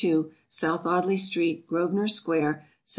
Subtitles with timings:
[0.01, 2.89] 62, South Audley street, Grosvenor square, Sept.